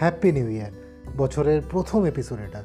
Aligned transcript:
Happy 0.00 0.32
new 0.32 0.48
year, 0.48 0.72
বছরের 1.16 1.62
প্রথম 1.70 2.04
episode 2.04 2.38
এটা। 2.38 2.62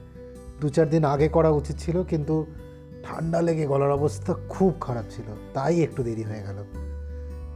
দু 0.61 0.69
চার 0.69 0.89
দিন 0.89 1.03
আগে 1.03 1.27
করা 1.27 1.49
উচিত 1.49 1.75
ছিল, 1.79 2.03
কিন্তু 2.03 2.45
ঠান্ডা 3.03 3.41
লেগে 3.41 3.65
গলার 3.65 3.91
অবস্থা 3.91 4.31
খুব 4.49 4.73
খারাপ 4.81 5.03
ছিল, 5.09 5.27
তাই 5.53 5.75
একটু 5.83 6.03
দেরি 6.03 6.23
হয়ে 6.23 6.43
গেল। 6.43 6.57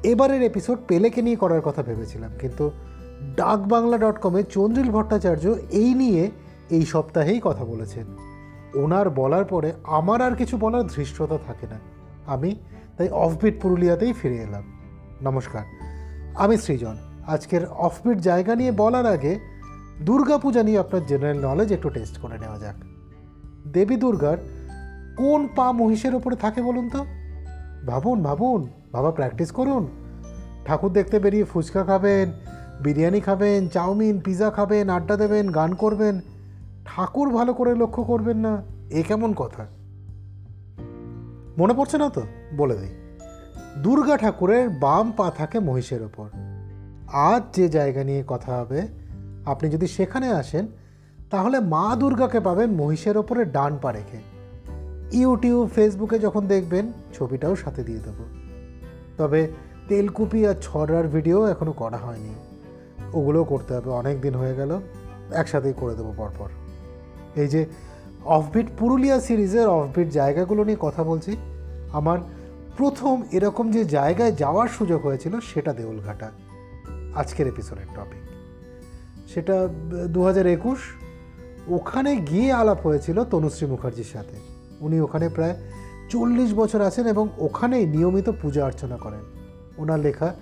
এবারের 0.04 0.42
এপিসোড 0.42 0.78
পেলেকে 0.88 1.22
নিয়ে 1.22 1.36
করার 1.36 1.62
কথা 1.62 1.82
ভেবেছিলাম, 1.84 2.32
কিন্তু 2.40 2.72
ডাক 3.36 3.60
বাংলা 3.60 3.98
ডট 3.98 4.18
কমে 4.20 4.44
চন্দ্রিল 4.44 4.90
ভট্টাচার্য 4.92 5.46
এই 5.72 5.94
নিয়ে 5.94 6.32
এই 6.70 6.86
সপ্তাহেই 6.86 7.40
কথা 7.44 7.64
বলেছেন। 7.66 8.06
ওনার 8.76 9.10
বলার 9.10 9.46
পরে 9.46 9.74
আমার 9.84 10.22
আর 10.22 10.36
কিছু 10.36 10.58
বলার 10.58 10.88
ধৃষ্টতা 10.88 11.38
থাকে 11.48 11.66
না। 11.68 11.80
আমি 12.26 12.56
তাই 12.98 13.10
অফবিট 13.10 13.56
পুরুলিয়াতেই 13.62 14.14
ফিরে 14.14 14.38
এলাম। 14.38 14.66
নমস্কার, 15.22 15.64
আমি 16.36 16.58
সৃজন। 16.58 16.96
আজকের 17.28 17.64
অফবিট 17.66 18.18
জায়গা 18.18 18.54
নিয়ে 18.56 18.72
বলার 18.72 19.06
আগে 19.06 19.59
দুর্গাপূজা 20.04 20.64
নিয়ে 20.64 20.80
আপনার 20.80 21.06
জেনারেল 21.06 21.46
নলেজ 21.46 21.72
একটু 21.72 21.90
টেস্ট 21.90 22.18
করে 22.18 22.40
নেওয়া 22.40 22.60
যাক। 22.60 22.76
দেবী 23.68 23.96
দুর্গার 23.96 24.38
কোন 25.18 25.48
পা 25.56 25.72
মহিষের 25.72 26.16
ওপরে 26.16 26.36
থাকে 26.36 26.62
বলুন 26.62 26.90
তো? 26.90 27.06
ভাবুন 27.88 28.24
ভাবুন, 28.24 28.68
বাবা 28.92 29.12
প্র্যাকটিস 29.12 29.52
করুন। 29.52 29.88
ঠাকুর 30.66 30.92
দেখতে 30.92 31.20
বেরিয়ে 31.20 31.44
ফুচকা 31.44 31.84
খাবেন, 31.84 32.32
বিরিয়ানি 32.84 33.20
খাবেন, 33.20 33.68
চাউমিন 33.68 34.20
পিৎজা 34.20 34.50
খাবেন, 34.50 34.90
আড্ডা 34.90 35.18
দেবেন, 35.18 35.50
গান 35.50 35.76
করবেন। 35.76 36.22
ঠাকুর 36.86 37.30
ভালো 37.30 37.54
করে 37.54 37.76
লক্ষ্য 37.76 38.04
করবেন 38.04 38.38
না, 38.38 38.64
এ 38.90 39.04
কেমন 39.08 39.34
কথা? 39.34 39.68
মনে 41.58 41.74
পড়ছে 41.74 41.98
না 41.98 42.10
তো? 42.10 42.22
বলে 42.58 42.78
দিই। 42.78 42.90
দুর্গা 43.84 44.18
ঠাকুরের 44.18 44.70
বাম 44.70 45.12
পা 45.12 45.32
থাকে 45.32 45.60
মহিষের 45.60 46.02
ওপর। 46.04 46.30
আজ 47.08 47.56
যে 47.56 47.70
জায়গা 47.70 48.04
নিয়ে 48.04 48.24
কথা 48.28 48.56
হবে 48.56 48.99
আপনি 49.50 49.70
যদি 49.70 49.88
সেখানে 49.88 50.28
আসেন, 50.32 50.68
তাহলে 51.30 51.60
মা 51.60 51.96
দুর্গাকে 51.96 52.40
পাবেন 52.40 52.70
মহিষের 52.70 53.18
ওপরে 53.18 53.46
ডান 53.46 53.78
পা 53.82 53.92
রেখে। 53.92 54.20
ইউটিউব, 55.12 55.70
ফেসবুকে 55.76 56.20
যখন 56.20 56.48
দেখবেন, 56.48 56.92
ছবিটাও 57.14 57.56
সাথে 57.56 57.84
দিয়ে 57.84 58.00
দেবো। 58.00 58.24
তবে 59.18 59.48
তেলকুপি 59.88 60.48
আর 60.48 60.56
ছড়ার 60.62 61.08
ভিডিও 61.08 61.46
এখনও 61.46 61.72
করা 61.72 61.98
হয়নি। 61.98 62.34
ওগুলোও 63.14 63.44
করতে 63.44 63.74
হবে, 63.74 63.90
অনেক 63.90 64.22
দিন 64.22 64.36
হয়ে 64.36 64.56
গেল, 64.56 64.80
একসাথেই 65.32 65.74
করে 65.78 65.96
দেবো 65.96 66.14
পরপর। 66.18 66.50
এই 67.36 67.48
যে 67.48 67.66
অফবিট 68.26 68.68
পুরুলিয়া 68.80 69.20
সিরিজের 69.20 69.68
অফবিট 69.68 70.08
জায়গাগুলো 70.10 70.64
নিয়ে 70.64 70.78
কথা 70.80 71.04
বলছি, 71.04 71.38
আমার 71.92 72.20
প্রথম 72.78 73.24
এরকম 73.32 73.72
যে 73.72 73.86
জায়গায় 73.86 74.32
যাওয়ার 74.32 74.68
সুযোগ 74.68 75.06
হয়েছিল, 75.06 75.40
সেটা 75.40 75.74
দেউলঘাটা। 75.74 76.32
আজকের 77.16 77.48
এপিসোডের 77.48 77.88
টপিক 77.96 78.29
সেটা 79.34 79.56
দু 80.08 80.20
একুশ, 80.28 80.80
ওখানে 81.68 82.16
গিয়ে 82.16 82.54
আলাপ 82.54 82.80
হয়েছিল 82.88 83.24
তনুশ্রী 83.24 83.68
মুখার্জির 83.68 84.10
সাথে। 84.14 84.38
উনি 84.82 85.00
ওখানে 85.00 85.30
প্রায় 85.30 85.56
চল্লিশ 86.10 86.54
বছর 86.54 86.82
আছেন 86.82 87.06
এবং 87.08 87.30
ওখানেই 87.38 87.86
নিয়মিত 87.86 88.30
পূজা 88.42 88.66
অর্চনা 88.66 88.98
করেন। 88.98 89.24
ওনার 89.78 90.00
লেখা 90.00 90.34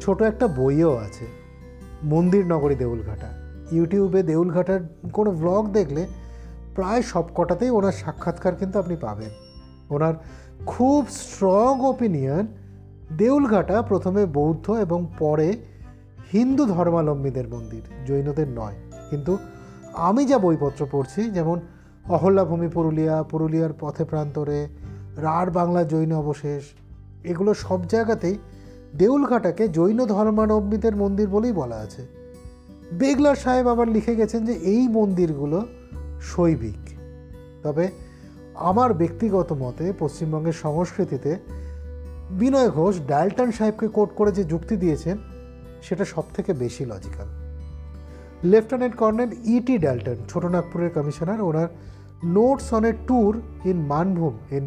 ছোট 0.00 0.22
একটা 0.22 0.46
বইও 0.46 0.96
আছে, 0.96 1.26
মন্দির 2.02 2.46
নগরী 2.46 2.74
দেউলঘাটা। 2.74 3.28
ইউটিউবে 3.72 4.22
দেউলঘাটার 4.22 4.80
কোনো 5.12 5.30
ব্লগ 5.30 5.68
দেখলে 5.68 6.06
প্রায় 6.74 7.02
সব 7.02 7.24
কটাতেই 7.34 7.70
ওনার 7.70 7.92
সাক্ষাৎকার 7.92 8.54
কিন্তু 8.54 8.78
আপনি 8.78 8.96
পাবেন। 8.96 9.30
ওনার 9.90 10.14
খুব 10.66 11.06
স্ট্রং 11.10 11.80
ওপিনিয়ন 11.86 12.46
দেউলঘাটা 13.16 13.82
প্রথমে 13.82 14.26
বৌদ্ধ 14.26 14.70
এবং 14.70 15.06
পরে 15.18 15.48
হিন্দু 16.32 16.66
ধর্মাবলম্বীদের 16.66 17.48
মন্দির, 17.48 17.82
জৈনদের 18.06 18.48
নয়। 18.48 18.74
কিন্তু 19.10 19.38
আমি 19.92 20.26
যা 20.26 20.38
বইপত্র 20.38 20.86
পড়ছি, 20.92 21.30
যেমন 21.30 21.60
অহল্যাভূমি 22.08 22.68
পুরুলিয়া, 22.68 23.22
পুরুলিয়ার 23.22 23.70
পথে 23.80 24.04
প্রান্তরে, 24.04 24.68
রাঢ় 25.16 25.50
বাংলা 25.50 25.84
জৈন 25.84 26.12
অবশেষ, 26.12 26.62
এগুলো 27.24 27.54
সব 27.54 27.86
জায়গাতেই 27.86 28.38
দেউলঘাটাকে 28.98 29.68
জৈন 29.68 30.04
ধর্মাবলম্বীদের 30.04 30.96
মন্দির 30.96 31.28
বলেই 31.28 31.52
বলা 31.52 31.76
আছে। 31.76 32.06
বেগলার 32.92 33.36
সাহেব 33.36 33.68
আবার 33.68 33.88
লিখে 33.88 34.14
গেছেন 34.14 34.46
যে 34.46 34.52
এই 34.52 34.88
মন্দিরগুলো 34.88 35.66
শৈবিক। 36.20 36.98
তবে 37.62 37.88
আমার 38.54 38.94
ব্যক্তিগত 38.94 39.52
মতে 39.52 39.92
পশ্চিমবঙ্গের 39.98 40.52
সংস্কৃতিতে 40.52 41.36
বিনয় 42.30 42.70
ঘোষ, 42.70 43.00
ডালটন 43.06 43.50
সাহেবকে 43.50 43.88
কোট 43.88 44.10
করে 44.16 44.32
যে 44.32 44.44
যুক্তি 44.44 44.76
দিয়েছেন 44.76 45.18
সেটা 45.86 46.04
সব 46.04 46.26
থেকে 46.36 46.50
বেশি 46.62 46.84
logical 46.92 47.28
lieutenant 48.52 48.94
colonel 49.02 49.30
E T 49.56 49.76
Dalton 49.84 50.18
ছোটনাগপুরের 50.30 50.90
commissioner 50.96 51.40
owner 51.48 51.68
notes 52.36 52.68
on 52.76 52.84
a 52.90 52.92
tour 53.08 53.32
in 53.70 53.78
Manbhum 53.92 54.34
in 54.56 54.64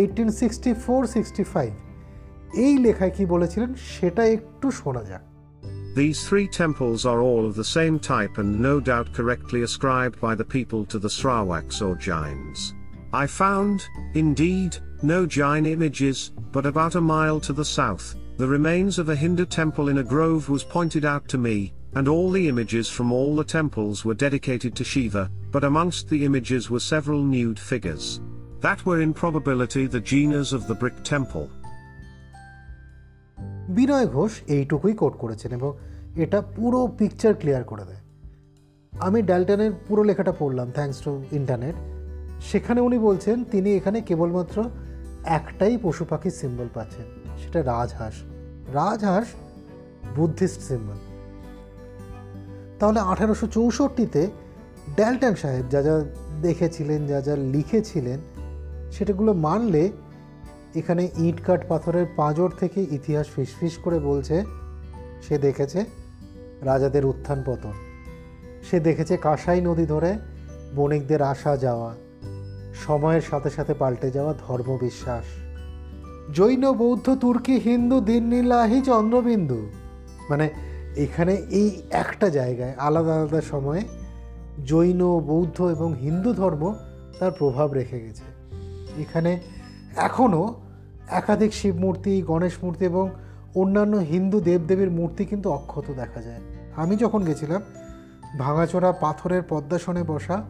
eighteen 0.00 0.30
sixty 0.40 0.70
four 0.84 1.00
sixty 1.14 1.44
five 1.54 1.70
এই 2.64 2.74
লেখায় 2.84 3.12
কি 3.16 3.24
বলেছিলেন 3.34 3.70
সেটা 3.94 4.22
একটু 4.36 4.66
শোনা 4.80 5.04
যাক 5.10 5.24
These 6.00 6.20
three 6.28 6.48
temples 6.62 7.00
are 7.06 7.20
all 7.28 7.44
of 7.46 7.54
the 7.56 7.70
same 7.78 7.96
type 8.12 8.34
and 8.40 8.50
no 8.60 8.74
doubt 8.80 9.14
correctly 9.18 9.60
ascribed 9.62 10.16
by 10.20 10.34
the 10.34 10.50
people 10.56 10.82
to 10.92 10.98
the 10.98 11.12
Srawaks 11.18 11.78
or 11.80 11.94
Jains. 12.08 12.58
I 13.22 13.26
found, 13.42 13.78
indeed, 14.14 14.72
no 15.02 15.18
Jain 15.38 15.64
images, 15.76 16.18
but 16.52 16.66
about 16.66 16.94
a 16.96 17.08
mile 17.14 17.40
to 17.40 17.52
the 17.54 17.68
south, 17.78 18.06
the 18.36 18.46
remains 18.46 18.98
of 18.98 19.08
a 19.08 19.16
Hindu 19.16 19.46
temple 19.46 19.88
in 19.88 19.98
a 19.98 20.04
grove 20.04 20.50
was 20.50 20.62
pointed 20.62 21.06
out 21.06 21.26
to 21.28 21.38
me, 21.38 21.72
and 21.94 22.06
all 22.06 22.30
the 22.30 22.48
images 22.48 22.86
from 22.90 23.10
all 23.10 23.34
the 23.34 23.44
temples 23.44 24.04
were 24.04 24.12
dedicated 24.14 24.74
to 24.76 24.84
Shiva, 24.84 25.30
but 25.50 25.64
amongst 25.64 26.10
the 26.10 26.22
images 26.22 26.68
were 26.68 26.80
several 26.80 27.22
nude 27.22 27.58
figures. 27.58 28.20
That 28.60 28.84
were 28.84 29.00
in 29.00 29.14
probability 29.14 29.86
the 29.86 30.02
Jinas 30.02 30.52
of 30.52 30.66
the 30.66 30.74
brick 30.74 30.98
temple. 31.12 31.46
বিনয় 33.76 34.06
ঘোষ 34.16 34.32
এইটুকুই 34.56 34.94
coat 35.02 35.14
করেছেন 35.22 35.50
এবং 35.58 35.70
এটা 36.24 36.38
পুরো 36.56 36.80
picture 36.98 37.32
clear 37.40 37.64
করে 37.70 37.84
দেয় 37.88 38.02
আমি 39.06 39.18
ডালটনের 39.30 39.72
পুরো 39.86 40.02
লেখাটা 40.08 40.32
পড়লাম 40.40 40.68
থ্যাঙ্কস 40.76 40.98
টু 41.04 41.12
ইন্টারনেট 41.38 41.76
সেখানে 42.50 42.80
উনি 42.86 42.98
বলছেন 43.08 43.36
তিনি 43.52 43.68
এখানে 43.78 43.98
কেবলমাত্র 44.08 44.56
একটাই 45.38 45.74
পশু 45.84 46.04
পাখির 46.10 46.34
সিম্বল 46.40 46.68
পাচ্ছেন 46.76 47.25
সেটা 47.40 47.62
রাজহাঁস। 47.62 48.16
রাজহাঁস 48.74 49.28
বুদ্ধিস্ট 50.16 50.60
সিম্বল। 50.60 50.98
তাহলে 52.78 53.00
আঠারোশো 53.00 53.46
চৌষট্টিতে 53.46 54.30
ড্যালটন 54.96 55.34
সাহেব 55.34 55.64
যা 55.70 55.82
যা 55.82 56.04
দেখেছিলেন, 56.42 57.06
যা 57.06 57.20
যা 57.20 57.36
লিখেছিলেন 57.36 58.18
সেটাগুলো 58.92 59.32
মানলে 59.32 59.90
এখানে 60.74 61.08
ইট 61.18 61.38
কাঠ 61.46 61.60
পাথরের 61.68 62.06
পাঁজর 62.16 62.50
থেকে 62.50 62.80
ইতিহাস 62.90 63.26
ফিসফিস 63.34 63.78
করে 63.78 63.98
বলছে, 63.98 64.44
সে 65.22 65.38
দেখেছে 65.38 65.84
রাজাদের 66.62 67.04
উত্থান 67.06 67.42
পতন। 67.46 67.72
সে 68.70 68.80
দেখেছে 68.80 69.16
কাঁসাই 69.16 69.60
নদী 69.60 69.86
ধরে 69.86 70.18
বণিকদের 70.76 71.22
আসা 71.22 71.56
যাওয়া, 71.56 71.94
সময়ের 72.86 73.20
সাথে 73.20 73.50
সাথে 73.50 73.74
পাল্টে 73.74 74.10
যাওয়া 74.10 74.34
ধর্মবিশ্বাস। 74.48 75.45
জৈন 76.34 76.72
বৌদ্ধ 76.72 77.14
তুর্কি 77.14 77.58
হিন্দু 77.58 78.00
দিননীলাহি 78.00 78.80
চন্দ্রবিন্দু। 78.80 79.70
মানে 80.30 80.50
এখানে 80.96 81.32
এই 81.32 81.82
একটা 81.90 82.28
জায়গায় 82.28 82.74
আলাদা 82.78 83.14
আলাদা 83.14 83.40
সময়ে 83.40 83.82
জৈন 84.66 85.20
বৌদ্ধ 85.20 85.62
এবং 85.62 85.94
হিন্দু 85.94 86.32
ধর্ম 86.32 86.74
তার 87.18 87.30
প্রভাব 87.30 87.72
রেখে 87.72 88.00
গেছে। 88.00 88.22
এখানে 89.02 89.40
এখনও 89.96 90.54
একাধিক 91.08 91.54
শিব 91.54 91.76
মূর্তি 91.76 92.22
গণেশ 92.22 92.64
মূর্তি 92.64 92.84
এবং 92.84 93.10
অন্যান্য 93.54 93.96
হিন্দু 93.96 94.40
দেবদেবীর 94.40 94.90
মূর্তি 94.90 95.24
কিন্তু 95.24 95.50
অক্ষত 95.50 95.84
দেখা 95.96 96.22
যায়। 96.22 96.40
আমি 96.76 96.96
যখন 96.96 97.24
গেছিলাম, 97.24 97.62
ভাঙাচোরা 98.38 98.92
পাথরের 98.92 99.42
পদ্মাসনে 99.48 100.02
বসা 100.02 100.44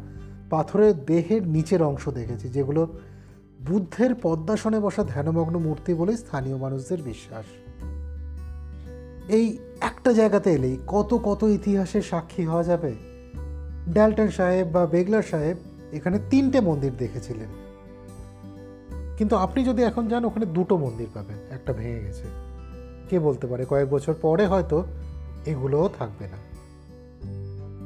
পাথরের 0.51 1.05
দেহের 1.05 1.49
নিচের 1.49 1.83
অংশ 1.83 2.09
দেখেছি, 2.09 2.49
যেগুলো 2.49 2.89
বুদ্ধের 3.65 4.15
পদ্মাসনে 4.15 4.81
বসা 4.81 5.05
ধ্যানমগ্ন 5.05 5.59
মূর্তি 5.59 5.95
বলে 5.95 6.17
স্থানীয় 6.17 6.57
মানুষদের 6.57 7.03
বিশ্বাস। 7.03 7.45
এই 9.29 9.59
একটা 9.81 10.13
জায়গাতে 10.13 10.53
এলেই 10.53 10.79
কত 10.87 11.21
কত 11.25 11.43
ইতিহাসের 11.43 12.03
সাক্ষী 12.03 12.45
হওয়া 12.45 12.63
যাবে? 12.63 12.93
ড্যালটন 13.89 14.29
সাহেব 14.29 14.69
বা 14.69 14.87
বেগলার 14.87 15.23
সাহেব 15.23 15.57
এখানে 15.93 16.19
তিনটে 16.31 16.61
মন্দির 16.61 16.93
দেখেছিলেন। 16.99 17.49
কিন্তু 19.19 19.37
আপনি 19.37 19.65
যদি 19.65 19.83
এখন 19.83 20.09
যান, 20.09 20.25
ওখানে 20.25 20.47
দুটো 20.47 20.77
মন্দির 20.77 21.07
পাবেন, 21.15 21.39
একটা 21.51 21.73
ভেঙে 21.73 22.01
গেছে। 22.01 22.23
কে 23.11 23.19
বলতে 23.19 23.47
পারে, 23.47 23.65
কয়েক 23.69 23.91
বছর 23.91 24.15
পরে 24.15 24.47
হয়তো 24.47 24.85
এগুলোও 25.47 25.91
থাকবে 25.99 26.29
না। 26.29 26.37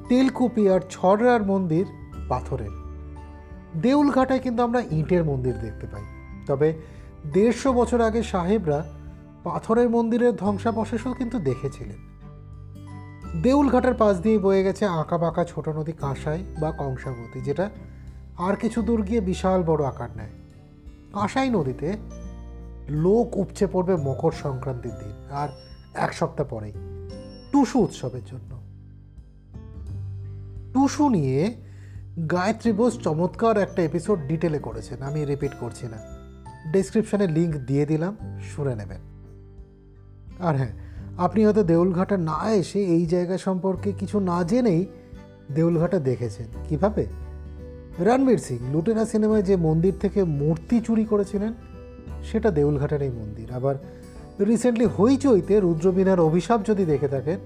তেলকুপি 0.08 0.68
আর 0.68 0.80
ছড়রার 0.90 1.42
মন্দির 1.42 1.86
পাথরের। 2.28 2.79
দেউলঘাটায় 3.76 4.38
কিন্তু 4.38 4.62
আমরা 4.62 4.82
ইটের 4.90 5.24
মন্দির 5.24 5.58
দেখতে 5.58 5.86
পাই। 5.86 6.02
তবে 6.46 6.74
দেড়শো 7.32 7.72
বছর 7.72 8.00
আগে 8.00 8.22
সাহেবরা 8.22 8.84
পাথরের 9.44 9.90
মন্দিরের 9.90 10.36
ধ্বংসাবশেষও 10.36 11.14
কিন্তু 11.14 11.38
দেখেছিলেন। 11.38 12.10
দেউলঘাটের 13.42 13.94
পাশ 13.94 14.20
দিয়ে 14.20 14.38
বয়ে 14.38 14.64
গেছে 14.64 14.86
আঁকা 14.86 15.18
বাঁকা 15.18 15.44
ছোট 15.44 15.68
নদী 15.68 15.92
কাঁসাই 15.92 16.44
বা 16.60 16.72
কংসাবতী, 16.72 17.40
যেটা 17.40 17.70
আর 18.38 18.56
কিছু 18.56 18.82
দূর 18.82 19.02
গিয়ে 19.02 19.20
বিশাল 19.20 19.62
বড় 19.62 19.84
আকার 19.84 20.08
নেয়। 20.16 20.30
কাঁসাই 21.12 21.50
নদীতে 21.50 21.96
লোক 22.88 23.36
উপচে 23.36 23.66
পড়বে 23.66 23.96
মকর 23.96 24.32
সংক্রান্তির 24.32 24.92
দিন, 24.92 25.26
আর 25.30 25.48
এক 25.94 26.14
সপ্তাহ 26.14 26.46
পরেই। 26.46 26.72
টুসু 27.52 27.78
উৎসবের 27.78 28.20
জন্য। 28.24 28.60
টুসু 30.74 31.08
নিয়ে 31.08 31.69
গায়ত্রী 32.30 32.72
বোস 32.72 32.98
চমৎকার 32.98 33.58
একটা 33.58 33.82
এপিসোড 33.82 34.18
ডিটেলে 34.28 34.58
করেছেন, 34.58 35.02
আমি 35.02 35.24
রিপিট 35.24 35.50
করছি 35.60 35.86
না। 35.86 35.98
ডেসক্রিপশনে 36.72 37.26
লিংক 37.26 37.56
দিয়ে 37.56 37.86
দিলাম, 37.86 38.16
শুনে 38.56 38.74
নেবেন। 38.74 39.00
আর 40.40 40.56
হ্যাঁ 40.56 40.70
আপনি 41.18 41.44
হয়তো 41.44 41.62
দেউলঘাটা 41.62 42.16
না 42.16 42.52
এসে 42.52 42.78
এই 42.78 43.06
জায়গা 43.06 43.38
সম্পর্কে 43.38 43.92
কিছু 43.92 44.20
না 44.20 44.44
জেনেই 44.44 44.86
দেউলঘাটা 45.54 45.98
দেখেছেন। 45.98 46.46
কীভাবে? 46.68 47.06
রণবীর 47.98 48.38
সিং 48.38 48.58
লুটেনা 48.72 49.04
সিনেমায় 49.04 49.42
যে 49.42 49.56
মন্দির 49.56 49.92
থেকে 50.00 50.24
মূর্তি 50.24 50.80
চুরি 50.80 51.04
করেছিলেন, 51.04 51.52
সেটা 52.24 52.50
দেউলঘাটের 52.50 53.02
এই 53.02 53.10
মন্দির। 53.10 53.52
আবার 53.52 53.74
রিসেন্টলি 54.46 54.86
হইচইতে 54.86 55.60
রুদ্রবীণার 55.60 56.20
অভিশাপ 56.20 56.60
যদি 56.64 56.84
দেখে 56.84 57.08
থাকেন, 57.08 57.38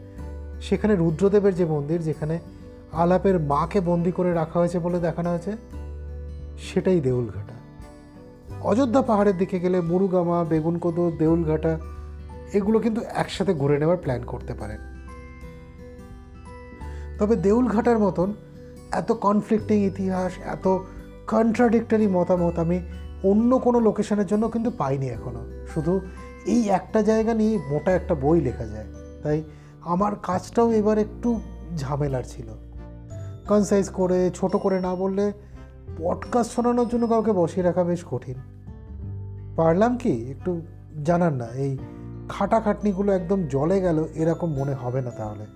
সেখানে 0.61 0.97
রুদ্রদেবের 0.97 1.55
যে 1.55 1.65
মন্দির, 1.65 2.03
যেখানে 2.03 2.39
আলাপের 2.95 3.41
মাকে 3.41 3.81
বন্দি 3.81 4.13
করে 4.13 4.33
রাখা 4.33 4.59
হয়েছে 4.59 4.79
বলে 4.79 5.01
দেখানো 5.01 5.31
হয়েছে, 5.31 5.57
সেটাই 6.59 7.01
দেউলঘাটা। 7.01 7.55
অযোধ্যা 8.63 9.03
পাহাড়ের 9.03 9.39
দিকে 9.39 9.59
গেলে 9.61 9.81
মুরুগামা, 9.81 10.45
বেগুনকোদো, 10.45 11.13
দেউলঘাটা, 11.19 11.79
এগুলো 12.53 12.79
কিন্তু 12.79 13.01
একসাথে 13.15 13.55
ঘুরে 13.55 13.79
নেওয়ার 13.79 13.97
প্ল্যান 13.97 14.23
করতে 14.23 14.55
পারেন। 14.55 14.79
তবে 17.19 17.37
দেউলঘাটার 17.37 17.99
মতন 17.99 18.33
এত 18.93 19.13
কনফ্লিক্টিং 19.13 19.85
ইতিহাস, 19.85 20.33
এত 20.45 20.79
কন্ট্রাডিক্টরি 21.27 22.07
মতামত 22.07 22.59
আমি 22.59 22.81
অন্য 23.23 23.59
কোনো 23.59 23.81
লোকেশনের 23.81 24.27
জন্য 24.27 24.49
কিন্তু 24.49 24.71
পাইনি 24.71 25.09
এখনও 25.09 25.67
শুধু 25.75 26.01
এই 26.47 26.69
একটা 26.69 27.03
জায়গা 27.03 27.35
নিয়ে 27.35 27.59
মোটা 27.71 27.93
একটা 27.93 28.15
বই 28.15 28.41
লেখা 28.41 28.67
যায়। 28.67 28.87
তাই 29.23 29.43
আমার 29.81 30.13
কাজটাও 30.23 30.73
এবার 30.73 30.99
একটু 30.99 31.41
ঝামেলার 31.77 32.23
ছিল। 32.23 32.64
কনসাইজ 33.49 33.89
করে, 33.89 34.31
ছোট 34.35 34.57
করে 34.57 34.81
না 34.81 34.95
বললে 34.95 35.33
পডকাস্ট 35.99 36.53
শোনানোর 36.53 36.89
জন্য 36.89 37.07
কাউকে 37.07 37.33
বসিয়ে 37.33 37.67
রাখা 37.67 37.85
বেশ 37.85 38.05
কঠিন। 38.11 38.35
পারলাম 39.57 39.99
কি? 39.99 40.31
একটু 40.31 40.61
জানান 41.05 41.35
না, 41.35 41.47
এই 41.47 41.79
খাটাখাটনিগুলো 42.29 43.13
একদম 43.13 43.43
জলে 43.43 43.81
গেল, 43.81 44.05
এরকম 44.15 44.55
মনে 44.55 44.75
হবে 44.75 45.01
না 45.01 45.11
তাহলে। 45.11 45.47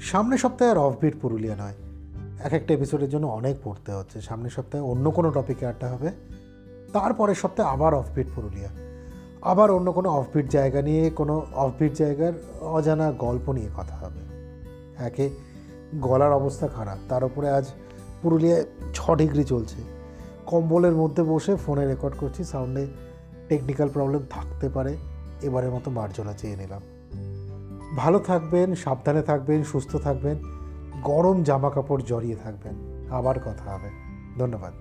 সামনের 0.00 0.38
সপ্তাহে 0.38 0.70
আর 0.70 0.78
অফবিট 0.78 1.14
পুরুলিয়া 1.20 1.56
নয়। 1.56 1.74
এক 2.44 2.52
একটা 2.52 2.74
এপিসোডের 2.74 3.08
জন্য 3.08 3.26
অনেক 3.26 3.56
পড়তে 3.64 3.92
হচ্ছে। 3.92 4.20
সামনের 4.20 4.50
সপ্তাহে 4.50 4.84
অন্য 4.84 5.10
কোনো 5.10 5.30
টপিকে 5.30 5.66
আড্ডা 5.66 5.88
হবে। 5.88 6.10
তারপরের 6.92 7.34
সপ্তাহে 7.34 7.68
আবার 7.68 7.94
অফবিট 7.94 8.26
পুরুলিয়া। 8.34 8.68
আবার 9.42 9.70
অন্য 9.70 9.92
কোনো 9.92 10.08
অফবিট 10.08 10.48
জায়গা 10.48 10.82
নিয়ে, 10.82 11.10
কোনো 11.10 11.46
অফবিট 11.54 11.92
জায়গার 11.92 12.32
অজানা 12.60 13.12
গল্প 13.12 13.52
নিয়ে 13.52 13.68
কথা 13.76 13.96
হবে। 13.96 14.27
একে 14.98 15.30
গলার 15.94 16.32
অবস্থা 16.32 16.68
খারাপ। 16.68 16.98
তার 17.08 17.24
উপরে 17.24 17.50
আজ 17.50 17.64
পুরুলিয়ায় 18.22 18.64
ছ 18.94 19.10
ডিগ্রি 19.10 19.44
চলছে। 19.44 19.82
কম্বলের 20.46 20.92
মধ্যে 20.92 21.22
বসে 21.22 21.56
ফোনে 21.56 21.86
রেকর্ড 21.86 22.16
করছি, 22.16 22.44
সাউন্ডে 22.44 22.86
টেকনিক্যাল 23.48 23.88
প্রবলেম 23.88 24.22
থাকতে 24.30 24.68
পারে। 24.68 24.96
এবারের 25.42 25.70
মতো 25.70 25.90
মার্জনা 25.90 26.32
চেয়ে 26.32 26.56
নিলাম। 26.56 26.82
ভালো 27.96 28.18
থাকবেন, 28.18 28.74
সাবধানে 28.74 29.22
থাকবেন, 29.22 29.64
সুস্থ 29.64 29.96
থাকবেন, 29.96 30.36
গরম 31.02 31.42
জামা 31.42 31.70
কাপড় 31.70 32.02
জড়িয়ে 32.06 32.36
থাকবেন। 32.36 32.74
আবার 33.10 33.40
কথা 33.40 33.70
হবে। 33.70 33.90
ধন্যবাদ। 34.38 34.72